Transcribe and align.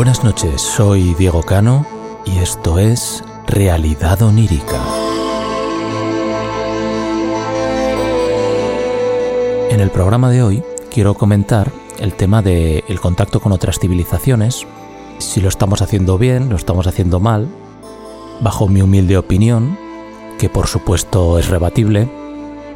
Buenas 0.00 0.24
noches, 0.24 0.62
soy 0.62 1.12
Diego 1.12 1.42
Cano 1.42 1.84
y 2.24 2.38
esto 2.38 2.78
es 2.78 3.22
Realidad 3.46 4.22
Onírica. 4.22 4.82
En 9.68 9.78
el 9.78 9.90
programa 9.90 10.30
de 10.30 10.42
hoy 10.42 10.62
quiero 10.90 11.12
comentar 11.12 11.70
el 11.98 12.14
tema 12.14 12.40
del 12.40 12.82
el 12.88 12.98
contacto 12.98 13.40
con 13.40 13.52
otras 13.52 13.78
civilizaciones, 13.78 14.66
si 15.18 15.42
lo 15.42 15.50
estamos 15.50 15.82
haciendo 15.82 16.16
bien, 16.16 16.48
lo 16.48 16.56
estamos 16.56 16.86
haciendo 16.86 17.20
mal, 17.20 17.50
bajo 18.40 18.68
mi 18.68 18.80
humilde 18.80 19.18
opinión, 19.18 19.76
que 20.38 20.48
por 20.48 20.66
supuesto 20.66 21.38
es 21.38 21.50
rebatible, 21.50 22.08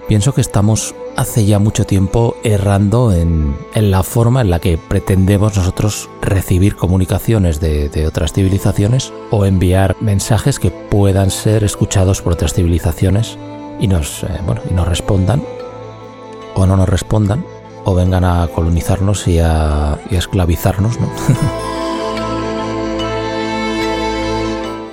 pienso 0.08 0.34
que 0.34 0.40
estamos 0.40 0.94
hace 1.16 1.44
ya 1.44 1.58
mucho 1.58 1.84
tiempo 1.84 2.36
errando 2.42 3.12
en, 3.12 3.54
la 3.74 4.02
forma 4.02 4.40
en 4.40 4.48
la 4.50 4.58
que 4.58 4.78
pretendemos 4.78 5.56
nosotros 5.56 6.10
recibir 6.20 6.74
comunicaciones 6.76 7.60
de, 7.60 8.06
otras 8.06 8.32
civilizaciones 8.32 9.12
o 9.30 9.46
enviar 9.46 9.96
mensajes 10.00 10.58
que 10.58 10.70
puedan 10.70 11.30
ser 11.30 11.64
escuchados 11.64 12.22
por 12.22 12.34
otras 12.34 12.54
civilizaciones 12.54 13.38
y 13.80 13.88
nos, 13.88 14.22
eh, 14.24 14.28
bueno, 14.46 14.60
y 14.70 14.74
nos 14.74 14.88
respondan 14.88 15.42
o 16.54 16.66
no 16.66 16.76
nos 16.76 16.88
respondan 16.88 17.44
o 17.84 17.94
vengan 17.94 18.24
a 18.24 18.48
colonizarnos 18.48 19.28
y 19.28 19.38
a, 19.38 19.98
esclavizarnos. 20.10 20.98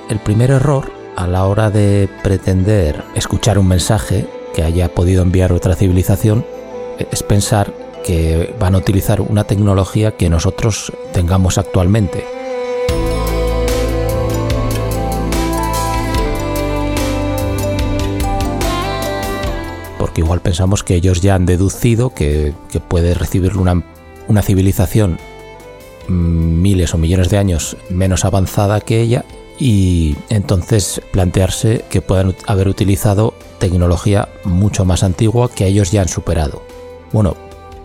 El 0.08 0.18
primer 0.18 0.50
error 0.50 0.92
a 1.16 1.26
la 1.26 1.46
hora 1.46 1.70
de 1.70 2.08
pretender 2.22 3.02
escuchar 3.14 3.58
un 3.58 3.68
mensaje 3.68 4.26
que 4.54 4.62
haya 4.62 4.94
podido 4.94 5.22
enviar 5.22 5.52
otra 5.52 5.74
civilización 5.74 6.44
es 7.10 7.22
pensar 7.22 7.72
que 8.04 8.54
van 8.58 8.74
a 8.74 8.78
utilizar 8.78 9.20
una 9.20 9.44
tecnología 9.44 10.16
que 10.16 10.28
nosotros 10.28 10.92
tengamos 11.12 11.58
actualmente. 11.58 12.24
Porque 19.98 20.20
igual 20.20 20.40
pensamos 20.40 20.82
que 20.82 20.94
ellos 20.94 21.20
ya 21.20 21.34
han 21.34 21.46
deducido 21.46 22.10
que, 22.10 22.52
puede 22.88 23.14
recibir 23.14 23.56
una, 23.56 23.82
una 24.28 24.42
civilización 24.42 25.18
miles 26.08 26.92
o 26.94 26.98
millones 26.98 27.30
de 27.30 27.38
años 27.38 27.76
menos 27.88 28.24
avanzada 28.24 28.80
que 28.80 29.00
ella 29.00 29.24
y 29.58 30.16
entonces 30.28 31.00
plantearse 31.12 31.84
que 31.88 32.00
puedan 32.00 32.34
haber 32.46 32.68
utilizado 32.68 33.34
tecnología 33.58 34.28
mucho 34.44 34.84
más 34.84 35.02
antigua 35.02 35.48
que 35.48 35.66
ellos 35.66 35.92
ya 35.92 36.02
han 36.02 36.08
superado. 36.08 36.62
Bueno, 37.12 37.36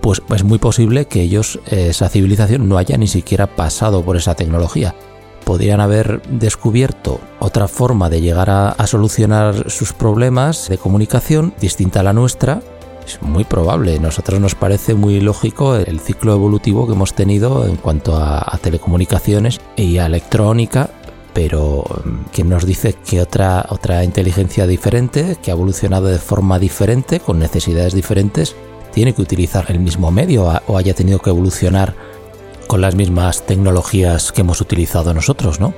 pues 0.02 0.22
es 0.34 0.44
muy 0.44 0.58
posible 0.58 1.06
que 1.06 1.22
ellos, 1.22 1.60
esa 1.68 2.10
civilización, 2.10 2.70
no 2.70 2.78
haya 2.78 2.98
ni 2.98 3.08
siquiera 3.08 3.48
pasado 3.48 4.04
por 4.04 4.16
esa 4.18 4.36
tecnología. 4.36 4.96
Podrían 5.44 5.80
haber 5.80 6.22
descubierto 6.30 7.20
otra 7.40 7.68
forma 7.68 8.10
de 8.10 8.22
llegar 8.22 8.50
a, 8.50 8.88
solucionar 8.88 9.70
sus 9.70 9.94
problemas 9.94 10.70
de 10.70 10.78
comunicación 10.78 11.54
distinta 11.60 12.02
a 12.02 12.04
la 12.04 12.14
nuestra. 12.14 12.62
Es 13.06 13.22
muy 13.22 13.44
probable, 13.44 14.00
nosotros 14.00 14.40
nos 14.40 14.56
parece 14.56 14.94
muy 14.94 15.22
lógico 15.22 15.76
el 15.76 16.00
ciclo 16.00 16.34
evolutivo 16.34 16.86
que 16.88 16.94
hemos 16.94 17.14
tenido 17.14 17.66
en 17.66 17.78
cuanto 17.78 18.18
a, 18.18 18.40
a 18.40 18.58
telecomunicaciones 18.58 19.62
y 19.78 19.98
a 19.98 20.06
electrónica 20.06 20.90
pero 21.38 21.84
mm, 22.04 22.32
quien 22.34 22.50
nos 22.50 22.66
dice 22.66 22.94
que 22.94 23.22
otra, 23.22 23.68
otra 23.70 24.04
inteligencia 24.04 24.66
diferente, 24.66 25.38
que 25.40 25.52
ha 25.52 25.54
evolucionado 25.54 26.08
de 26.08 26.18
forma 26.18 26.58
diferente, 26.58 27.20
con 27.20 27.38
necesidades 27.38 27.94
diferentes, 27.94 28.56
tiene 28.92 29.14
que 29.14 29.22
utilizar 29.22 29.70
el 29.70 29.80
mismo 29.80 30.10
medio 30.10 30.52
o 30.66 30.78
haya 30.80 30.96
tenido 30.96 31.20
que 31.20 31.30
evolucionar 31.30 31.94
con 32.66 32.82
las 32.82 32.96
mismas 32.96 33.46
tecnologías 33.46 34.32
que 34.32 34.42
hemos 34.42 34.62
utilizado 34.62 35.14
nosotros, 35.14 35.60
¿no? 35.60 35.76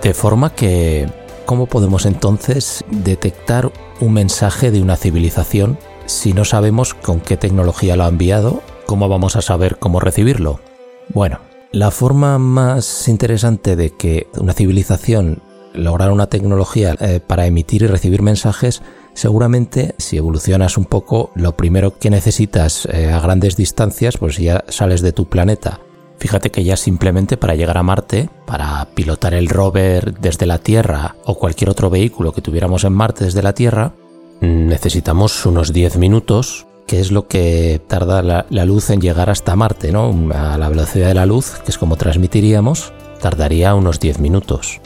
De 0.00 0.14
forma 0.14 0.54
que, 0.54 1.08
¿cómo 1.44 1.66
podemos 1.66 2.06
entonces 2.06 2.84
detectar 2.88 3.72
un 4.00 4.12
mensaje 4.12 4.70
de 4.70 4.80
una 4.80 4.96
civilización 4.96 5.76
si 6.06 6.32
no 6.32 6.44
sabemos 6.44 6.94
con 6.94 7.20
qué 7.20 7.36
tecnología 7.36 7.96
lo 7.96 8.04
ha 8.04 8.08
enviado, 8.08 8.62
¿cómo 8.86 9.08
vamos 9.08 9.36
a 9.36 9.42
saber 9.42 9.76
cómo 9.78 10.00
recibirlo? 10.00 10.60
Bueno, 11.08 11.40
la 11.72 11.90
forma 11.90 12.38
más 12.38 13.08
interesante 13.08 13.76
de 13.76 13.90
que 13.90 14.28
una 14.38 14.52
civilización 14.52 15.42
lograra 15.72 16.12
una 16.12 16.28
tecnología 16.28 16.94
eh, 17.00 17.20
para 17.26 17.46
emitir 17.46 17.82
y 17.82 17.86
recibir 17.86 18.22
mensajes, 18.22 18.82
seguramente 19.12 19.94
si 19.98 20.16
evolucionas 20.16 20.78
un 20.78 20.84
poco, 20.84 21.30
lo 21.34 21.56
primero 21.56 21.98
que 21.98 22.10
necesitas 22.10 22.86
eh, 22.86 23.10
a 23.12 23.20
grandes 23.20 23.56
distancias, 23.56 24.16
pues 24.16 24.36
ya 24.38 24.64
sales 24.68 25.02
de 25.02 25.12
tu 25.12 25.28
planeta. 25.28 25.80
Fíjate 26.18 26.50
que 26.50 26.64
ya 26.64 26.76
simplemente 26.76 27.36
para 27.36 27.56
llegar 27.56 27.76
a 27.76 27.82
Marte, 27.82 28.30
para 28.46 28.86
pilotar 28.94 29.34
el 29.34 29.48
rover 29.48 30.18
desde 30.20 30.46
la 30.46 30.58
Tierra 30.58 31.16
o 31.24 31.34
cualquier 31.34 31.70
otro 31.70 31.90
vehículo 31.90 32.32
que 32.32 32.40
tuviéramos 32.40 32.84
en 32.84 32.92
Marte 32.92 33.24
desde 33.24 33.42
la 33.42 33.52
Tierra, 33.52 33.94
necesitamos 34.40 35.46
unos 35.46 35.72
10 35.72 35.96
minutos, 35.96 36.66
que 36.86 37.00
es 37.00 37.10
lo 37.10 37.28
que 37.28 37.80
tarda 37.86 38.22
la, 38.22 38.64
luz 38.64 38.90
en 38.90 39.00
llegar 39.00 39.30
hasta 39.30 39.56
Marte, 39.56 39.92
¿no? 39.92 40.14
A 40.34 40.58
la 40.58 40.68
velocidad 40.68 41.08
de 41.08 41.14
la 41.14 41.26
luz, 41.26 41.60
que 41.64 41.70
es 41.70 41.78
como 41.78 41.96
transmitiríamos, 41.96 42.92
tardaría 43.20 43.74
unos 43.74 44.00
10 44.00 44.18
minutos. 44.18 44.80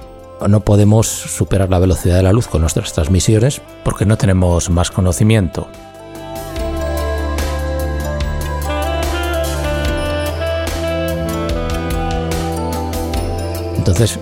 No 0.47 0.61
podemos 0.61 1.09
superar 1.09 1.69
la 1.69 1.81
velocidad 1.81 2.17
de 2.17 2.23
la 2.23 2.33
luz 2.33 2.47
con 2.47 2.61
nuestras 2.61 2.93
transmisiones 2.93 3.61
porque 3.85 4.07
no 4.07 4.17
tenemos 4.17 4.71
más 4.71 4.91
conocimiento. 4.91 5.67
Entonces, 13.77 14.19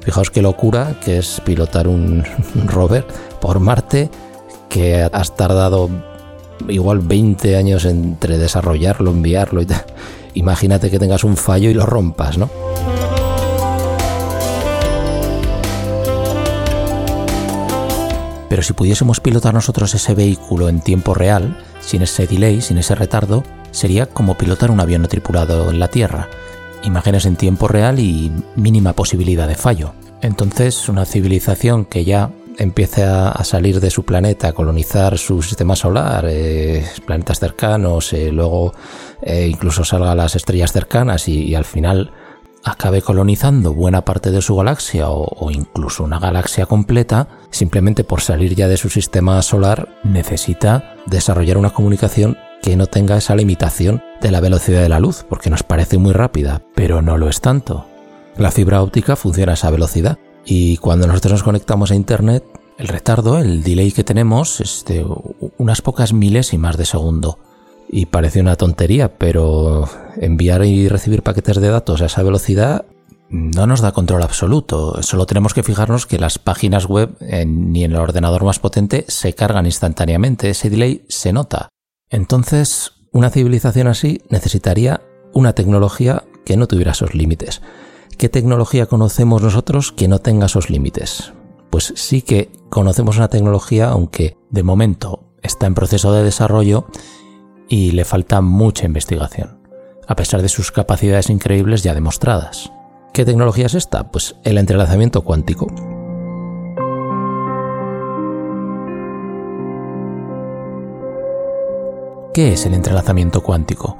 fijaos 0.00 0.30
qué 0.30 0.42
locura 0.42 0.96
que 1.04 1.18
es 1.18 1.40
pilotar 1.44 1.86
un 1.86 2.24
rover 2.66 3.06
por 3.40 3.60
Marte 3.60 4.10
que 4.72 5.06
has 5.12 5.36
tardado 5.36 5.90
igual 6.68 7.00
20 7.00 7.56
años 7.56 7.84
entre 7.84 8.38
desarrollarlo, 8.38 9.10
enviarlo 9.10 9.60
y 9.60 9.66
tal. 9.66 9.84
Imagínate 10.32 10.90
que 10.90 10.98
tengas 10.98 11.24
un 11.24 11.36
fallo 11.36 11.68
y 11.68 11.74
lo 11.74 11.84
rompas, 11.84 12.38
¿no? 12.38 12.48
Pero 18.48 18.62
si 18.62 18.72
pudiésemos 18.72 19.20
pilotar 19.20 19.52
nosotros 19.52 19.94
ese 19.94 20.14
vehículo 20.14 20.70
en 20.70 20.80
tiempo 20.80 21.12
real, 21.12 21.58
sin 21.80 22.00
ese 22.00 22.26
delay, 22.26 22.62
sin 22.62 22.78
ese 22.78 22.94
retardo, 22.94 23.44
sería 23.72 24.06
como 24.06 24.38
pilotar 24.38 24.70
un 24.70 24.80
avión 24.80 25.02
no 25.02 25.08
tripulado 25.08 25.70
en 25.70 25.80
la 25.80 25.88
Tierra. 25.88 26.28
Imágenes 26.82 27.26
en 27.26 27.36
tiempo 27.36 27.68
real 27.68 27.98
y 27.98 28.32
mínima 28.56 28.94
posibilidad 28.94 29.48
de 29.48 29.54
fallo. 29.54 29.92
Entonces, 30.22 30.88
una 30.88 31.04
civilización 31.04 31.84
que 31.84 32.04
ya 32.04 32.30
empiece 32.58 33.04
a, 33.04 33.42
salir 33.44 33.80
de 33.80 33.90
su 33.90 34.04
planeta, 34.04 34.48
a 34.48 34.52
colonizar 34.52 35.18
su 35.18 35.42
sistema 35.42 35.76
solar, 35.76 36.26
eh, 36.28 36.84
planetas 37.06 37.40
cercanos, 37.40 38.12
eh, 38.12 38.30
luego 38.32 38.74
eh, 39.22 39.48
incluso 39.50 39.84
salga 39.84 40.12
a 40.12 40.16
las 40.16 40.36
estrellas 40.36 40.72
cercanas 40.72 41.28
y, 41.28 41.54
al 41.54 41.64
final 41.64 42.12
acabe 42.64 43.02
colonizando 43.02 43.74
buena 43.74 44.04
parte 44.04 44.30
de 44.30 44.40
su 44.40 44.54
galaxia 44.54 45.10
o, 45.10 45.50
incluso 45.50 46.04
una 46.04 46.20
galaxia 46.20 46.66
completa, 46.66 47.26
simplemente 47.50 48.04
por 48.04 48.20
salir 48.20 48.54
ya 48.54 48.68
de 48.68 48.76
su 48.76 48.88
sistema 48.88 49.42
solar, 49.42 49.88
necesita 50.04 50.94
desarrollar 51.06 51.58
una 51.58 51.70
comunicación 51.70 52.38
que 52.62 52.76
no 52.76 52.86
tenga 52.86 53.16
esa 53.16 53.34
limitación 53.34 54.00
de 54.20 54.30
la 54.30 54.40
velocidad 54.40 54.80
de 54.80 54.88
la 54.88 55.00
luz, 55.00 55.26
porque 55.28 55.50
nos 55.50 55.64
parece 55.64 55.98
muy 55.98 56.12
rápida, 56.12 56.62
pero 56.76 57.02
no 57.02 57.18
lo 57.18 57.28
es 57.28 57.40
tanto. 57.40 57.86
La 58.36 58.52
fibra 58.52 58.80
óptica 58.80 59.16
funciona 59.16 59.52
a 59.52 59.54
esa 59.54 59.70
velocidad 59.70 60.18
y 60.44 60.76
cuando 60.78 61.06
nosotros 61.06 61.32
nos 61.32 61.42
conectamos 61.42 61.90
a 61.90 61.94
Internet, 61.94 62.44
el 62.78 62.88
retardo, 62.88 63.38
el 63.38 63.62
delay 63.62 63.92
que 63.92 64.04
tenemos 64.04 64.60
es 64.60 64.84
de 64.86 65.06
unas 65.58 65.82
pocas 65.82 66.12
milésimas 66.12 66.76
de 66.76 66.84
segundo. 66.84 67.38
Y 67.88 68.06
parece 68.06 68.40
una 68.40 68.56
tontería, 68.56 69.18
pero 69.18 69.88
enviar 70.16 70.64
y 70.64 70.88
recibir 70.88 71.22
paquetes 71.22 71.60
de 71.60 71.68
datos 71.68 72.00
a 72.00 72.06
esa 72.06 72.22
velocidad 72.22 72.86
no 73.28 73.66
nos 73.66 73.80
da 73.80 73.92
control 73.92 74.22
absoluto. 74.22 75.02
Solo 75.02 75.26
tenemos 75.26 75.54
que 75.54 75.62
fijarnos 75.62 76.06
que 76.06 76.18
las 76.18 76.38
páginas 76.38 76.86
web 76.86 77.16
ni 77.46 77.84
en 77.84 77.92
el 77.92 77.98
ordenador 77.98 78.44
más 78.44 78.58
potente 78.58 79.04
se 79.08 79.34
cargan 79.34 79.66
instantáneamente. 79.66 80.50
Ese 80.50 80.70
delay 80.70 81.04
se 81.08 81.32
nota. 81.32 81.68
Entonces, 82.10 82.92
una 83.12 83.30
civilización 83.30 83.88
así 83.88 84.22
necesitaría 84.28 85.02
una 85.32 85.54
tecnología 85.54 86.24
que 86.44 86.56
no 86.56 86.66
tuviera 86.66 86.92
esos 86.92 87.14
límites. 87.14 87.62
¿Qué 88.22 88.28
tecnología 88.28 88.86
conocemos 88.86 89.42
nosotros 89.42 89.90
que 89.90 90.06
no 90.06 90.20
tenga 90.20 90.46
esos 90.46 90.70
límites? 90.70 91.32
Pues 91.70 91.92
sí 91.96 92.22
que 92.22 92.52
conocemos 92.70 93.16
una 93.16 93.26
tecnología, 93.26 93.88
aunque 93.88 94.38
de 94.48 94.62
momento 94.62 95.24
está 95.42 95.66
en 95.66 95.74
proceso 95.74 96.12
de 96.12 96.22
desarrollo 96.22 96.86
y 97.68 97.90
le 97.90 98.04
falta 98.04 98.40
mucha 98.40 98.86
investigación, 98.86 99.58
a 100.06 100.14
pesar 100.14 100.40
de 100.40 100.48
sus 100.48 100.70
capacidades 100.70 101.30
increíbles 101.30 101.82
ya 101.82 101.94
demostradas. 101.94 102.70
¿Qué 103.12 103.24
tecnología 103.24 103.66
es 103.66 103.74
esta? 103.74 104.12
Pues 104.12 104.36
el 104.44 104.56
entrelazamiento 104.56 105.22
cuántico. 105.22 105.66
¿Qué 112.32 112.52
es 112.52 112.66
el 112.66 112.74
entrelazamiento 112.74 113.42
cuántico? 113.42 113.98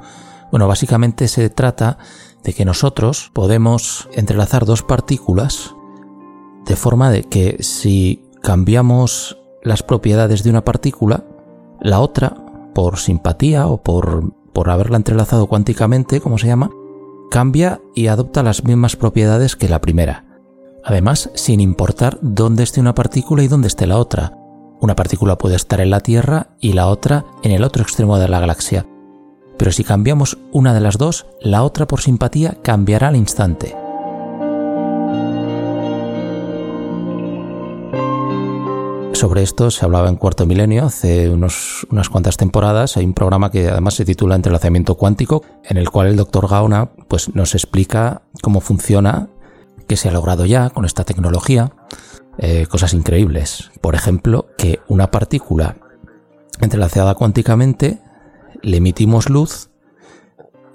Bueno, 0.49 0.67
básicamente 0.69 1.27
se 1.27 1.49
trata 1.49 1.97
de 2.43 2.53
que 2.53 2.65
nosotros 2.65 3.31
podemos 3.33 4.09
entrelazar 4.13 4.65
dos 4.65 4.83
partículas 4.83 5.75
de 6.65 6.75
forma 6.75 7.09
de 7.11 7.23
que 7.23 7.57
si 7.61 8.25
cambiamos 8.41 9.37
las 9.63 9.83
propiedades 9.83 10.43
de 10.43 10.49
una 10.49 10.65
partícula, 10.65 11.25
la 11.81 11.99
otra, 11.99 12.35
por 12.73 12.97
simpatía 12.97 13.67
o 13.67 13.81
por, 13.81 14.33
por 14.53 14.69
haberla 14.69 14.97
entrelazado 14.97 15.47
cuánticamente, 15.47 16.21
como 16.21 16.37
se 16.37 16.47
llama, 16.47 16.71
cambia 17.31 17.81
y 17.95 18.07
adopta 18.07 18.43
las 18.43 18.63
mismas 18.63 18.95
propiedades 18.95 19.55
que 19.55 19.69
la 19.69 19.81
primera. 19.81 20.25
Además, 20.83 21.29
sin 21.33 21.61
importar 21.61 22.19
dónde 22.21 22.63
esté 22.63 22.81
una 22.81 22.95
partícula 22.95 23.43
y 23.43 23.47
dónde 23.47 23.67
esté 23.67 23.87
la 23.87 23.97
otra. 23.97 24.37
Una 24.81 24.95
partícula 24.95 25.37
puede 25.37 25.55
estar 25.55 25.79
en 25.79 25.89
la 25.89 26.01
Tierra 26.01 26.55
y 26.59 26.73
la 26.73 26.87
otra 26.87 27.25
en 27.41 27.51
el 27.51 27.63
otro 27.63 27.83
extremo 27.83 28.17
de 28.19 28.27
la 28.27 28.41
galaxia. 28.41 28.85
Pero 29.57 29.71
si 29.71 29.83
cambiamos 29.83 30.37
una 30.51 30.73
de 30.73 30.81
las 30.81 30.97
dos, 30.97 31.25
la 31.41 31.63
otra 31.63 31.87
por 31.87 32.01
simpatía 32.01 32.57
cambiará 32.61 33.09
al 33.09 33.15
instante. 33.15 33.75
Sobre 39.23 39.41
esto 39.41 39.71
se 39.71 39.85
hablaba 39.85 40.09
en 40.09 40.17
Cuarto 40.17 40.45
Milenio 40.45 40.83
hace 40.83 41.29
unas 41.29 42.09
cuantas 42.11 42.35
temporadas. 42.35 42.97
Hay 42.97 43.05
un 43.05 43.13
programa 43.13 43.51
que 43.51 43.69
además 43.69 43.93
se 43.93 44.03
titula 44.03 44.35
Entrelazamiento 44.35 44.95
Cuántico, 44.95 45.43
en 45.63 45.77
el 45.77 45.89
cual 45.89 46.07
el 46.07 46.17
doctor 46.17 46.49
Gaona 46.49 46.89
pues, 47.07 47.33
nos 47.33 47.53
explica 47.55 48.23
cómo 48.41 48.59
funciona, 48.59 49.29
qué 49.87 49.95
se 49.95 50.09
ha 50.09 50.11
logrado 50.11 50.45
ya 50.45 50.71
con 50.71 50.83
esta 50.83 51.05
tecnología, 51.05 51.71
eh, 52.37 52.65
cosas 52.65 52.93
increíbles. 52.93 53.71
Por 53.79 53.95
ejemplo, 53.95 54.47
que 54.57 54.79
una 54.89 55.09
partícula 55.09 55.77
entrelazada 56.59 57.15
cuánticamente 57.15 58.01
le 58.63 58.77
emitimos 58.77 59.29
luz 59.29 59.69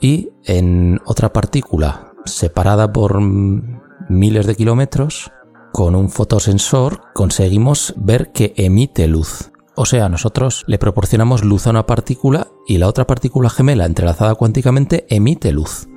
y 0.01 0.31
en 0.45 1.01
otra 1.05 1.33
partícula 1.33 2.13
separada 2.25 2.93
por 2.93 3.21
miles 3.21 4.47
de 4.47 4.55
kilómetros 4.55 5.33
con 5.73 5.95
un 5.97 6.09
fotosensor 6.09 7.01
conseguimos 7.15 7.95
ver 7.97 8.31
que 8.33 8.55
emite 8.57 9.07
luz. 9.09 9.51
O 9.75 9.87
sea, 9.87 10.09
nosotros 10.09 10.65
le 10.67 10.79
proporcionamos 10.79 11.45
luz 11.45 11.67
a 11.67 11.71
una 11.71 11.87
partícula 11.87 12.49
y 12.67 12.79
la 12.79 12.89
otra 12.89 13.07
partícula 13.07 13.49
gemela 13.49 13.87
entrelazada 13.87 14.35
cuánticamente 14.35 15.07
emite 15.09 15.53
luz. 15.53 15.89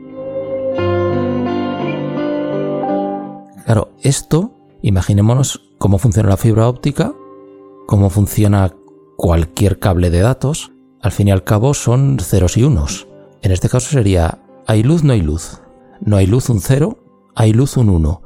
Claro, 3.65 3.89
esto, 4.01 4.51
imaginémonos 4.81 5.71
cómo 5.77 5.97
funciona 5.97 6.29
la 6.29 6.37
fibra 6.37 6.67
óptica, 6.67 7.13
cómo 7.87 8.09
funciona 8.09 8.73
cualquier 9.17 9.79
cable 9.79 10.09
de 10.09 10.19
datos. 10.19 10.71
Al 11.01 11.11
fin 11.11 11.27
y 11.27 11.31
al 11.31 11.43
cabo 11.43 11.73
son 11.73 12.19
ceros 12.19 12.57
y 12.57 12.63
unos. 12.63 13.07
En 13.41 13.51
este 13.51 13.69
caso 13.69 13.89
sería, 13.89 14.39
hay 14.67 14.83
luz, 14.83 15.03
no 15.03 15.13
hay 15.13 15.21
luz. 15.21 15.61
No 15.99 16.15
hay 16.15 16.27
luz 16.27 16.49
un 16.49 16.61
cero, 16.61 17.03
hay 17.35 17.53
luz 17.53 17.75
un 17.77 17.89
uno. 17.89 18.21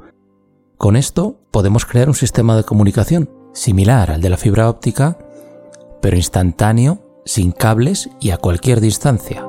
Con 0.76 0.96
esto 0.96 1.40
podemos 1.50 1.86
crear 1.86 2.08
un 2.08 2.14
sistema 2.14 2.54
de 2.54 2.64
comunicación 2.64 3.30
similar 3.54 4.10
al 4.10 4.20
de 4.20 4.28
la 4.28 4.36
fibra 4.36 4.68
óptica, 4.68 5.18
pero 6.02 6.16
instantáneo, 6.16 7.00
sin 7.24 7.52
cables 7.52 8.10
y 8.20 8.30
a 8.30 8.36
cualquier 8.36 8.80
distancia. 8.80 9.46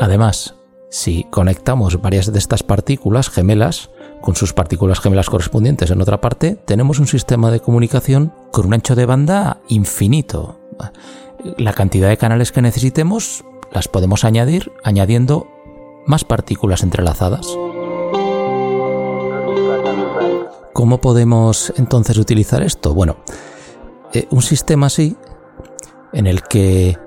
Además, 0.00 0.54
si 0.88 1.24
conectamos 1.24 2.00
varias 2.00 2.32
de 2.32 2.38
estas 2.38 2.62
partículas 2.62 3.28
gemelas 3.28 3.90
con 4.22 4.36
sus 4.36 4.54
partículas 4.54 5.00
gemelas 5.00 5.28
correspondientes 5.28 5.90
en 5.90 6.00
otra 6.00 6.20
parte, 6.20 6.54
tenemos 6.54 6.98
un 6.98 7.06
sistema 7.06 7.50
de 7.50 7.60
comunicación 7.60 8.32
con 8.52 8.66
un 8.66 8.74
ancho 8.74 8.94
de 8.94 9.06
banda 9.06 9.60
infinito. 9.68 10.61
La 11.58 11.72
cantidad 11.72 12.08
de 12.08 12.16
canales 12.16 12.52
que 12.52 12.62
necesitemos 12.62 13.44
las 13.72 13.88
podemos 13.88 14.24
añadir 14.24 14.72
añadiendo 14.84 15.48
más 16.06 16.24
partículas 16.24 16.82
entrelazadas. 16.82 17.46
¿Cómo 20.72 21.00
podemos 21.00 21.72
entonces 21.76 22.16
utilizar 22.18 22.62
esto? 22.62 22.94
Bueno, 22.94 23.18
eh, 24.12 24.26
un 24.30 24.42
sistema 24.42 24.86
así, 24.86 25.16
en 26.12 26.26
el 26.26 26.42
que 26.42 26.98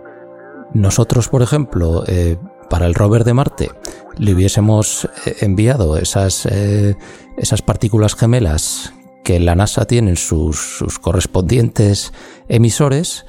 nosotros, 0.73 1.29
por 1.29 1.41
ejemplo, 1.41 2.03
eh, 2.07 2.37
para 2.69 2.85
el 2.85 2.93
rover 2.93 3.23
de 3.23 3.33
Marte, 3.33 3.71
le 4.17 4.33
hubiésemos 4.33 5.09
eh, 5.25 5.35
enviado 5.41 5.97
esas, 5.97 6.45
esas 6.45 7.61
partículas 7.61 8.15
gemelas 8.15 8.93
que 9.23 9.39
la 9.39 9.55
NASA 9.55 9.85
tiene 9.85 10.15
sus, 10.15 10.77
sus 10.77 10.99
correspondientes 10.99 12.13
emisores, 12.47 13.25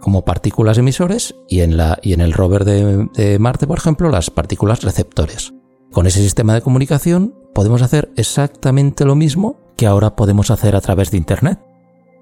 como 0.00 0.24
partículas 0.24 0.78
emisores, 0.78 1.34
y 1.48 1.60
en, 1.60 1.76
la, 1.76 1.98
y 2.02 2.12
en 2.12 2.20
el 2.20 2.32
rover 2.32 2.64
de 2.64 3.38
Marte, 3.38 3.66
por 3.66 3.78
ejemplo, 3.78 4.10
las 4.10 4.30
partículas 4.30 4.82
receptores. 4.82 5.54
Con 5.92 6.06
ese 6.06 6.20
sistema 6.20 6.54
de 6.54 6.62
comunicación 6.62 7.34
podemos 7.54 7.82
hacer 7.82 8.12
exactamente 8.16 9.04
lo 9.04 9.14
mismo 9.14 9.56
que 9.76 9.86
ahora 9.86 10.16
podemos 10.16 10.50
hacer 10.50 10.76
a 10.76 10.80
través 10.80 11.10
de 11.10 11.18
Internet. 11.18 11.58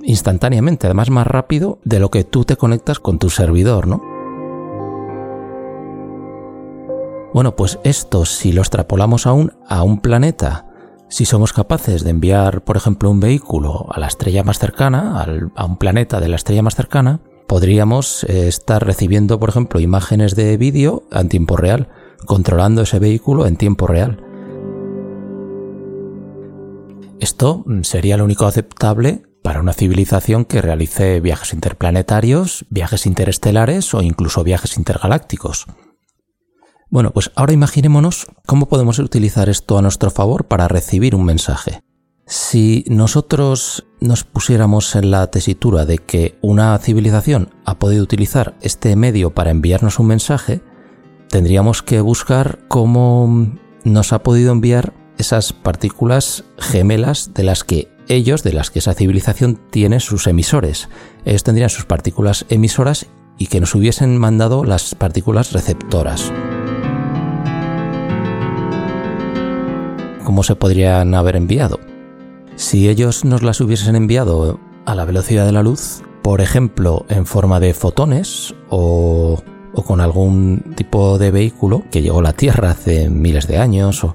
Instantáneamente, 0.02 0.86
además 0.86 1.10
más 1.10 1.26
rápido 1.26 1.78
de 1.84 1.98
lo 1.98 2.10
que 2.10 2.24
tú 2.24 2.44
te 2.44 2.56
conectas 2.56 2.98
con 2.98 3.18
tu 3.18 3.30
servidor, 3.30 3.86
¿no? 3.86 4.02
Bueno, 7.32 7.56
pues 7.56 7.80
esto 7.82 8.24
si 8.24 8.52
lo 8.52 8.60
extrapolamos 8.60 9.26
aún 9.26 9.52
a 9.68 9.82
un 9.82 10.00
planeta, 10.00 10.66
si 11.08 11.24
somos 11.24 11.52
capaces 11.52 12.04
de 12.04 12.10
enviar, 12.10 12.62
por 12.62 12.76
ejemplo, 12.76 13.10
un 13.10 13.18
vehículo 13.18 13.86
a 13.90 13.98
la 13.98 14.06
estrella 14.06 14.44
más 14.44 14.60
cercana, 14.60 15.26
a 15.56 15.64
un 15.64 15.76
planeta 15.78 16.20
de 16.20 16.28
la 16.28 16.36
estrella 16.36 16.62
más 16.62 16.76
cercana, 16.76 17.20
podríamos 17.46 18.24
eh, 18.24 18.48
estar 18.48 18.84
recibiendo, 18.84 19.38
por 19.38 19.48
ejemplo, 19.48 19.80
imágenes 19.80 20.34
de 20.34 20.56
vídeo 20.56 21.04
en 21.12 21.28
tiempo 21.28 21.56
real, 21.56 21.88
controlando 22.26 22.82
ese 22.82 22.98
vehículo 22.98 23.46
en 23.46 23.56
tiempo 23.56 23.86
real. 23.86 24.22
Esto 27.20 27.62
mm, 27.66 27.82
sería 27.82 28.16
lo 28.16 28.24
único 28.24 28.46
aceptable 28.46 29.22
para 29.42 29.60
una 29.60 29.74
civilización 29.74 30.44
que 30.46 30.62
realice 30.62 31.20
viajes 31.20 31.52
interplanetarios, 31.52 32.64
viajes 32.70 33.06
interestelares 33.06 33.92
o 33.94 34.02
incluso 34.02 34.42
viajes 34.42 34.78
intergalácticos. 34.78 35.66
Bueno, 36.88 37.10
pues 37.12 37.30
ahora 37.34 37.52
imaginémonos 37.52 38.26
cómo 38.46 38.68
podemos 38.68 38.98
utilizar 38.98 39.48
esto 39.48 39.76
a 39.76 39.82
nuestro 39.82 40.10
favor 40.10 40.46
para 40.46 40.68
recibir 40.68 41.14
un 41.14 41.24
mensaje. 41.24 41.82
Si 42.26 42.86
nosotros 42.88 43.86
nos 44.00 44.24
pusiéramos 44.24 44.96
en 44.96 45.10
la 45.10 45.26
tesitura 45.26 45.84
de 45.84 45.98
que 45.98 46.38
una 46.40 46.78
civilización 46.78 47.50
ha 47.66 47.78
podido 47.78 48.02
utilizar 48.02 48.56
este 48.62 48.96
medio 48.96 49.34
para 49.34 49.50
enviarnos 49.50 49.98
un 49.98 50.06
mensaje, 50.06 50.62
tendríamos 51.28 51.82
que 51.82 52.00
buscar 52.00 52.60
cómo 52.68 53.52
nos 53.84 54.14
ha 54.14 54.22
podido 54.22 54.52
enviar 54.52 54.94
esas 55.18 55.52
partículas 55.52 56.44
gemelas 56.58 57.34
de 57.34 57.42
las 57.42 57.62
que 57.62 57.88
ellos, 58.08 58.42
de 58.42 58.54
las 58.54 58.70
que 58.70 58.78
esa 58.78 58.94
civilización 58.94 59.60
tiene 59.70 60.00
sus 60.00 60.26
emisores. 60.26 60.88
Ellos 61.26 61.44
tendrían 61.44 61.70
sus 61.70 61.84
partículas 61.84 62.46
emisoras 62.48 63.06
y 63.36 63.48
que 63.48 63.60
nos 63.60 63.74
hubiesen 63.74 64.16
mandado 64.16 64.64
las 64.64 64.94
partículas 64.94 65.52
receptoras. 65.52 66.32
¿Cómo 70.24 70.42
se 70.42 70.56
podrían 70.56 71.14
haber 71.14 71.36
enviado? 71.36 71.93
Si 72.56 72.88
ellos 72.88 73.24
nos 73.24 73.42
las 73.42 73.60
hubiesen 73.60 73.96
enviado 73.96 74.60
a 74.86 74.94
la 74.94 75.04
velocidad 75.04 75.44
de 75.44 75.52
la 75.52 75.62
luz, 75.62 76.02
por 76.22 76.40
ejemplo, 76.40 77.04
en 77.08 77.26
forma 77.26 77.60
de 77.60 77.74
fotones 77.74 78.54
o, 78.70 79.42
con 79.86 80.00
algún 80.00 80.74
tipo 80.76 81.18
de 81.18 81.30
vehículo 81.30 81.82
que 81.90 82.00
llegó 82.00 82.20
a 82.20 82.22
la 82.22 82.32
Tierra 82.32 82.70
hace 82.70 83.10
miles 83.10 83.48
de 83.48 83.58
años 83.58 84.06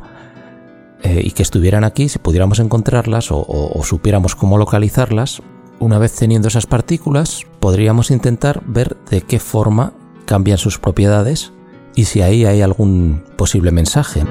eh, 1.03 1.21
y 1.23 1.31
que 1.31 1.43
estuvieran 1.43 1.83
aquí, 1.83 2.09
si 2.09 2.17
pudiéramos 2.17 2.59
encontrarlas 2.59 3.31
o, 3.31 3.45
o 3.47 3.83
supiéramos 3.83 4.35
cómo 4.35 4.57
localizarlas, 4.57 5.41
una 5.79 5.97
vez 5.97 6.15
teniendo 6.15 6.47
esas 6.47 6.65
partículas, 6.65 7.45
podríamos 7.59 8.09
intentar 8.09 8.61
ver 8.65 8.97
de 9.09 9.21
qué 9.21 9.39
forma 9.39 9.93
cambian 10.25 10.57
sus 10.57 10.77
propiedades 10.77 11.53
y 11.95 12.05
si 12.05 12.21
ahí 12.21 12.45
hay 12.45 12.61
algún 12.61 13.23
posible 13.35 13.71
mensaje. 13.71 14.23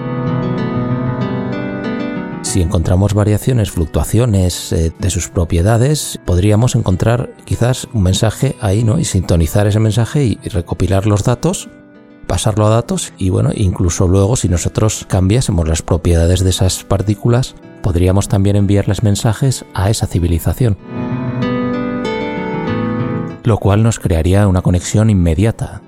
Si 2.48 2.62
encontramos 2.62 3.12
variaciones, 3.12 3.70
fluctuaciones 3.70 4.72
eh, 4.72 4.90
de 4.98 5.10
sus 5.10 5.28
propiedades, 5.28 6.18
podríamos 6.24 6.76
encontrar 6.76 7.28
quizás 7.44 7.86
un 7.92 8.02
mensaje 8.02 8.56
ahí, 8.62 8.84
¿no? 8.84 8.98
Y 8.98 9.04
sintonizar 9.04 9.66
ese 9.66 9.80
mensaje 9.80 10.24
y 10.24 10.36
recopilar 10.48 11.06
los 11.06 11.24
datos 11.24 11.68
pasarlo 12.26 12.66
a 12.66 12.70
datos 12.70 13.12
y 13.18 13.28
bueno, 13.28 13.50
incluso 13.54 14.08
luego 14.08 14.36
si 14.36 14.48
nosotros 14.48 15.04
cambiásemos 15.08 15.68
las 15.68 15.82
propiedades 15.82 16.40
de 16.40 16.48
esas 16.48 16.84
partículas, 16.84 17.54
podríamos 17.82 18.28
también 18.28 18.56
enviarles 18.56 19.02
mensajes 19.02 19.66
a 19.74 19.90
esa 19.90 20.06
civilización. 20.06 20.78
Lo 23.44 23.58
cual 23.58 23.82
nos 23.82 23.98
crearía 23.98 24.48
una 24.48 24.62
conexión 24.62 25.10
inmediata. 25.10 25.82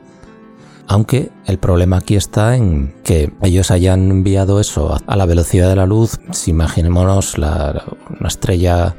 Aunque 0.91 1.31
el 1.47 1.61
problema 1.61 1.99
aquí 1.99 2.17
está 2.17 2.57
en 2.57 2.93
que 3.05 3.33
ellos 3.43 3.71
hayan 3.71 4.11
enviado 4.11 4.59
eso 4.59 4.99
a 5.07 5.17
la 5.17 5.25
velocidad 5.25 5.69
de 5.69 5.77
la 5.77 5.87
luz, 5.87 6.19
si 6.33 6.51
imaginémonos 6.51 7.39
la, 7.39 7.85
una 8.19 8.27
estrella 8.27 8.97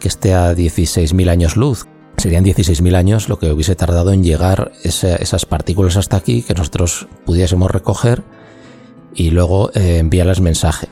que 0.00 0.08
esté 0.08 0.32
a 0.32 0.54
16.000 0.54 1.28
años 1.28 1.58
luz, 1.58 1.86
serían 2.16 2.46
16.000 2.46 2.94
años 2.96 3.28
lo 3.28 3.38
que 3.38 3.52
hubiese 3.52 3.76
tardado 3.76 4.14
en 4.14 4.24
llegar 4.24 4.72
esas 4.82 5.44
partículas 5.44 5.98
hasta 5.98 6.16
aquí, 6.16 6.40
que 6.40 6.54
nosotros 6.54 7.08
pudiésemos 7.26 7.70
recoger 7.70 8.22
y 9.14 9.28
luego 9.28 9.70
eh, 9.74 9.98
enviarles 9.98 10.40
mensaje. 10.40 10.88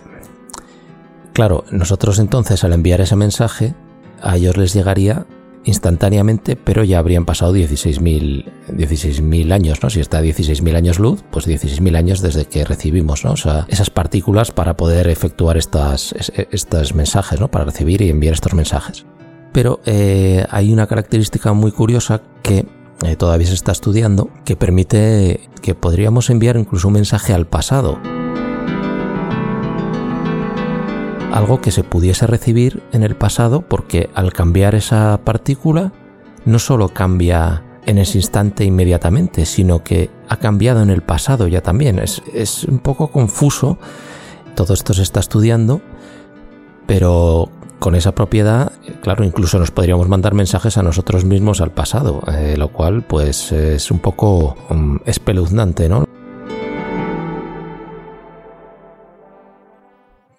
Claro, 1.32 1.64
nosotros 1.70 2.18
entonces 2.18 2.62
al 2.62 2.74
enviar 2.74 3.00
ese 3.00 3.16
mensaje, 3.16 3.74
a 4.20 4.36
ellos 4.36 4.58
les 4.58 4.74
llegaría 4.74 5.24
instantáneamente, 5.66 6.56
pero 6.56 6.82
ya 6.84 6.98
habrían 6.98 7.26
pasado 7.26 7.54
16.000 7.54 9.52
años, 9.52 9.82
¿no? 9.82 9.90
Si 9.90 10.00
está 10.00 10.18
a 10.18 10.22
16.000 10.22 10.76
años 10.76 10.98
luz, 10.98 11.22
pues 11.30 11.46
16.000 11.46 11.96
años 11.96 12.22
desde 12.22 12.46
que 12.46 12.64
recibimos, 12.64 13.24
esas 13.68 13.90
partículas 13.90 14.52
para 14.52 14.76
poder 14.76 15.08
efectuar 15.08 15.56
estas, 15.56 16.14
estos 16.50 16.94
mensajes, 16.94 17.40
¿no? 17.40 17.50
Para 17.50 17.64
recibir 17.64 18.00
y 18.02 18.10
enviar 18.10 18.34
estos 18.34 18.54
mensajes. 18.54 19.04
Pero 19.52 19.80
eh, 19.84 20.46
hay 20.50 20.72
una 20.72 20.86
característica 20.86 21.52
muy 21.52 21.72
curiosa 21.72 22.22
que 22.42 22.66
eh, 23.04 23.16
todavía 23.16 23.48
se 23.48 23.54
está 23.54 23.72
estudiando 23.72 24.30
que 24.44 24.54
permite 24.54 25.40
que 25.62 25.74
podríamos 25.74 26.30
enviar 26.30 26.56
incluso 26.56 26.86
un 26.88 26.94
mensaje 26.94 27.34
al 27.34 27.46
pasado 27.46 27.98
algo 31.36 31.60
que 31.60 31.70
se 31.70 31.84
pudiese 31.84 32.26
recibir 32.26 32.82
en 32.92 33.02
el 33.02 33.14
pasado 33.14 33.60
porque 33.60 34.08
al 34.14 34.32
cambiar 34.32 34.74
esa 34.74 35.20
partícula 35.22 35.92
no 36.46 36.58
solo 36.58 36.88
cambia 36.88 37.62
en 37.84 37.98
ese 37.98 38.18
instante 38.18 38.64
inmediatamente, 38.64 39.44
sino 39.44 39.84
que 39.84 40.10
ha 40.28 40.38
cambiado 40.38 40.82
en 40.82 40.90
el 40.90 41.02
pasado 41.02 41.46
ya 41.46 41.60
también. 41.60 41.98
Es, 41.98 42.64
un 42.64 42.78
poco 42.78 43.08
confuso, 43.08 43.78
todo 44.54 44.72
esto 44.72 44.94
se 44.94 45.02
está 45.02 45.20
estudiando, 45.20 45.82
pero 46.86 47.50
con 47.78 47.94
esa 47.94 48.12
propiedad, 48.12 48.72
claro, 49.02 49.22
incluso 49.22 49.58
nos 49.58 49.70
podríamos 49.70 50.08
mandar 50.08 50.32
mensajes 50.32 50.78
a 50.78 50.82
nosotros 50.82 51.26
mismos 51.26 51.60
al 51.60 51.70
pasado, 51.70 52.22
eh, 52.32 52.56
lo 52.56 52.68
cual 52.68 53.02
pues 53.02 53.52
es 53.52 53.90
un 53.90 53.98
poco 53.98 54.56
um, 54.70 54.98
espeluznante, 55.04 55.88
¿no? 55.88 56.05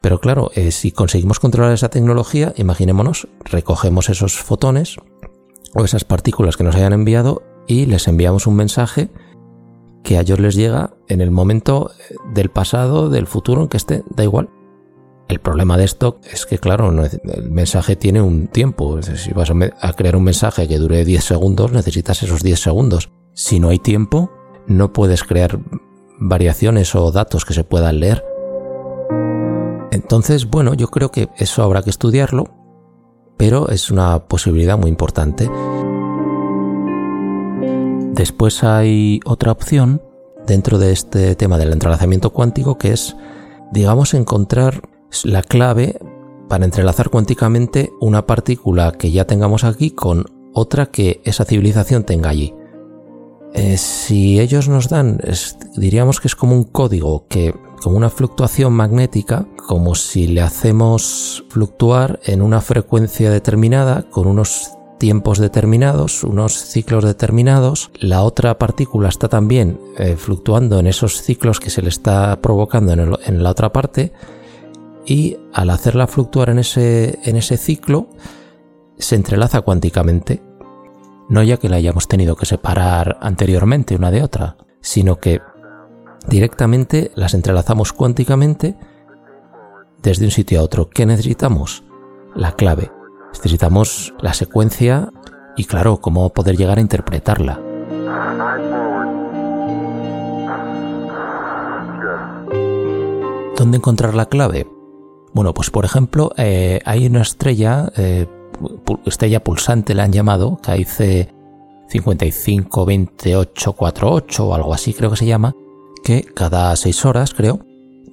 Pero 0.08 0.22
claro, 0.22 0.52
eh, 0.56 0.72
si 0.72 0.94
conseguimos 0.94 1.42
controlar 1.42 1.74
esa 1.74 1.90
tecnología, 1.90 2.54
imaginémonos, 2.56 3.28
recogemos 3.44 4.08
esos 4.10 4.38
fotones 4.38 4.96
o 5.76 5.84
esas 5.84 6.06
partículas 6.06 6.56
que 6.56 6.64
nos 6.64 6.78
hayan 6.78 6.94
enviado 6.94 7.44
y 7.68 7.88
les 7.88 8.08
enviamos 8.08 8.48
un 8.48 8.56
mensaje 8.56 9.10
que 10.06 10.18
a 10.18 10.22
ellos 10.22 10.40
les 10.40 10.56
llega 10.56 10.92
en 11.10 11.20
el 11.20 11.30
momento 11.30 11.92
eh, 11.92 12.16
del 12.34 12.48
pasado, 12.48 13.10
del 13.10 13.28
futuro 13.28 13.64
en 13.64 13.68
que 13.68 13.76
esté, 13.76 14.06
da 14.10 14.24
igual. 14.24 14.50
El 15.28 15.42
problema 15.42 15.78
de 15.78 15.84
esto 15.84 16.22
es 16.32 16.46
que, 16.46 16.58
claro, 16.58 16.90
el 16.90 17.52
mensaje 17.52 17.98
tiene 17.98 18.22
un 18.22 18.48
tiempo. 18.48 19.02
Si 19.02 19.34
vas 19.34 19.52
a 19.82 19.92
crear 19.92 20.16
un 20.16 20.24
mensaje 20.24 20.70
que 20.70 20.78
dure 20.78 21.04
10 21.04 21.22
segundos, 21.22 21.74
necesitas 21.74 22.24
esos 22.24 22.44
10 22.44 22.62
segundos. 22.62 23.10
Si 23.34 23.60
no 23.60 23.68
hay 23.68 23.80
tiempo, 23.80 24.32
no 24.68 24.94
puedes 24.94 25.26
crear 25.26 25.60
variaciones 26.18 26.96
o 26.96 27.12
datos 27.12 27.44
que 27.44 27.54
se 27.54 27.66
puedan 27.66 28.00
leer. 28.00 28.24
Entonces, 29.98 30.48
bueno, 30.48 30.76
yo 30.76 30.90
creo 30.90 31.10
que 31.10 31.28
eso 31.38 31.64
habrá 31.64 31.82
que 31.82 31.90
estudiarlo, 31.90 32.46
pero 33.36 33.70
es 33.70 33.90
una 33.90 34.28
posibilidad 34.28 34.78
muy 34.78 34.90
importante. 34.90 35.50
Después 38.14 38.64
hay 38.64 39.20
otra 39.26 39.52
opción 39.52 40.04
dentro 40.46 40.78
de 40.78 40.92
este 40.92 41.36
tema 41.36 41.58
del 41.58 41.74
entrelazamiento 41.74 42.32
cuántico 42.32 42.78
que 42.78 42.92
es, 42.92 43.16
digamos, 43.72 44.14
encontrar 44.14 44.84
la 45.24 45.42
clave 45.42 45.98
para 46.48 46.66
entrelazar 46.66 47.10
cuánticamente 47.10 47.92
una 48.00 48.28
partícula 48.28 48.92
que 48.92 49.10
ya 49.12 49.26
tengamos 49.26 49.64
aquí 49.64 49.90
con 49.90 50.26
otra 50.54 50.86
que 50.86 51.22
esa 51.24 51.44
civilización 51.44 52.04
tenga 52.04 52.30
allí. 52.30 52.54
Eh, 53.56 53.78
si 53.78 54.40
ellos 54.40 54.70
nos 54.70 54.90
dan, 54.90 55.20
diríamos 55.76 56.20
que 56.20 56.28
es 56.28 56.36
como 56.36 56.56
un 56.56 56.66
código 56.66 57.26
que 57.28 57.56
como 57.82 57.98
una 57.98 58.10
fluctuación 58.10 58.74
magnética, 58.74 59.48
como 59.68 59.96
si 59.96 60.28
le 60.28 60.42
hacemos 60.42 61.46
fluctuar 61.50 62.20
en 62.26 62.42
una 62.42 62.62
frecuencia 62.62 63.30
determinada 63.32 64.04
con 64.10 64.28
unos 64.28 64.72
tiempos 64.98 65.38
determinados, 65.38 66.24
unos 66.24 66.54
ciclos 66.54 67.04
determinados. 67.04 67.92
La 68.00 68.24
otra 68.24 68.58
partícula 68.58 69.10
está 69.10 69.30
también 69.30 69.80
eh, 69.98 70.16
fluctuando 70.16 70.80
en 70.80 70.88
esos 70.88 71.22
ciclos 71.22 71.60
que 71.60 71.70
se 71.70 71.82
le 71.82 71.90
está 71.90 72.42
provocando 72.42 72.94
en, 72.94 73.44
la 73.44 73.50
otra 73.50 73.72
parte 73.72 74.12
y 75.06 75.38
al 75.54 75.70
hacerla 75.70 76.08
fluctuar 76.08 76.50
en 76.50 76.60
ese 76.60 77.58
ciclo 77.58 78.10
se 78.98 79.16
entrelaza 79.16 79.62
cuánticamente. 79.62 80.42
No 81.30 81.44
ya 81.44 81.58
que 81.58 81.70
la 81.70 81.76
hayamos 81.76 82.08
tenido 82.08 82.36
que 82.36 82.46
separar 82.46 83.18
anteriormente 83.22 83.96
una 83.96 84.12
de 84.12 84.24
otra, 84.24 84.58
sino 84.82 85.18
que 85.18 85.42
directamente 86.28 87.12
las 87.16 87.34
entrelazamos 87.34 87.94
cuánticamente 87.94 88.76
desde 90.02 90.26
un 90.26 90.32
sitio 90.32 90.60
a 90.60 90.64
otro. 90.64 90.90
¿Qué 90.90 91.06
necesitamos? 91.06 91.86
La 92.36 92.52
clave. 92.54 92.92
Necesitamos 93.34 94.14
la 94.20 94.34
secuencia 94.34 95.12
y 95.56 95.64
claro, 95.66 95.98
cómo 95.98 96.30
poder 96.30 96.58
llegar 96.58 96.78
a 96.78 96.82
interpretarla. 96.82 97.60
¿Dónde 103.58 103.78
encontrar 103.78 104.14
la 104.14 104.28
clave? 104.28 104.68
Bueno, 105.34 105.54
pues 105.54 105.70
por 105.72 105.86
ejemplo, 105.86 106.32
eh, 106.38 106.80
hay 106.86 107.08
una 107.08 107.22
estrella, 107.22 107.92
eh, 107.98 108.28
estrella 109.06 109.44
pulsante 109.44 109.94
la 109.96 110.04
han 110.04 110.14
llamado, 110.14 110.60
KIC 110.62 111.34
552848 111.90 114.48
o 114.48 114.54
algo 114.54 114.74
así 114.74 114.94
creo 114.94 115.10
que 115.10 115.16
se 115.16 115.26
llama, 115.26 115.56
que 116.04 116.24
cada 116.24 116.76
seis 116.76 117.06
horas, 117.06 117.34
creo, 117.34 117.60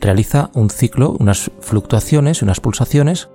realiza 0.01 0.51
un 0.55 0.71
ciclo, 0.71 1.17
unas 1.19 1.51
fluctuaciones, 1.61 2.43
unas 2.43 2.61
pulsaciones 2.61 3.29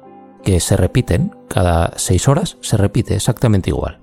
que 0.44 0.60
se 0.60 0.78
repiten 0.78 1.36
cada 1.48 1.94
seis 1.98 2.28
horas, 2.28 2.58
se 2.62 2.78
repite 2.78 3.16
exactamente 3.16 3.70
igual. 3.70 4.00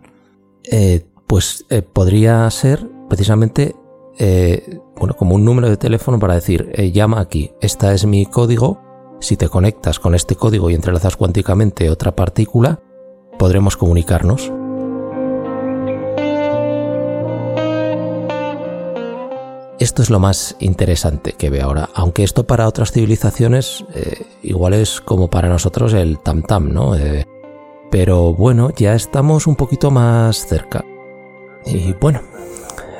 Eh, 0.64 1.06
pues 1.26 1.64
eh, 1.70 1.82
podría 1.82 2.48
ser 2.50 2.86
precisamente 3.08 3.74
eh, 4.18 4.80
bueno, 4.96 5.14
como 5.14 5.34
un 5.34 5.44
número 5.44 5.68
de 5.68 5.76
teléfono 5.76 6.18
para 6.18 6.34
decir, 6.34 6.72
llama 6.92 7.20
aquí, 7.20 7.52
esta 7.60 7.92
es 7.92 8.06
mi 8.06 8.26
código, 8.26 8.80
si 9.20 9.36
te 9.36 9.48
conectas 9.48 9.98
con 9.98 10.14
este 10.14 10.36
código 10.36 10.70
y 10.70 10.74
entrelazas 10.74 11.16
cuánticamente 11.16 11.90
otra 11.90 12.16
partícula, 12.16 12.80
podremos 13.38 13.76
comunicarnos. 13.76 14.50
Esto 19.78 20.00
es 20.00 20.08
lo 20.08 20.18
más 20.18 20.56
interesante 20.58 21.34
que 21.34 21.50
veo 21.50 21.66
ahora, 21.66 21.90
aunque 21.94 22.22
esto 22.24 22.46
para 22.46 22.66
otras 22.66 22.92
civilizaciones 22.92 23.84
eh, 23.94 24.24
igual 24.42 24.72
es 24.72 25.02
como 25.02 25.28
para 25.28 25.50
nosotros 25.50 25.92
el 25.92 26.18
tam 26.18 26.42
tam, 26.42 26.72
¿no? 26.72 26.96
Eh, 26.96 27.26
pero 27.90 28.32
bueno, 28.32 28.70
ya 28.74 28.94
estamos 28.94 29.46
un 29.46 29.54
poquito 29.54 29.90
más 29.90 30.46
cerca. 30.46 30.82
Y 31.66 31.92
bueno, 31.92 32.22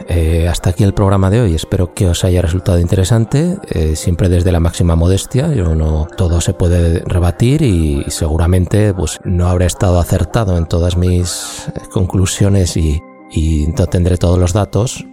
eh, 0.07 0.49
hasta 0.49 0.71
aquí 0.71 0.85
el 0.85 0.93
programa 0.93 1.31
de 1.31 1.41
hoy. 1.41 1.55
Espero 1.55 1.95
que 1.95 2.09
os 2.09 2.25
haya 2.25 2.43
resultado 2.43 2.79
interesante, 2.79 3.57
siempre 3.95 4.29
desde 4.29 4.53
la 4.53 4.61
máxima 4.61 4.97
modestia. 4.97 5.53
Yo 5.55 5.75
no 5.75 6.07
todo 6.17 6.43
se 6.43 6.53
puede 6.53 7.01
rebatir 7.01 7.63
y, 7.63 8.05
seguramente 8.09 8.93
pues 8.93 9.19
no 9.25 9.49
habré 9.49 9.65
estado 9.65 9.99
acertado 9.99 10.59
en 10.59 10.67
todas 10.67 10.97
mis 10.99 11.71
conclusiones 11.91 12.77
y 12.77 13.01
no 13.79 13.87
tendré 13.87 14.19
todos 14.19 14.39
los 14.39 14.53
datos, 14.53 15.07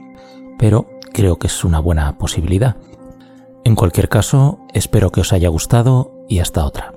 pero 0.58 0.93
creo 1.14 1.38
que 1.38 1.48
es 1.48 1.64
una 1.64 1.80
buena 1.80 2.18
posibilidad. 2.18 2.76
En 3.64 3.76
cualquier 3.76 4.10
caso, 4.10 4.60
espero 4.74 5.12
que 5.12 5.22
os 5.22 5.32
haya 5.32 5.48
gustado 5.48 6.26
y 6.28 6.40
hasta 6.40 6.66
otra. 6.66 6.94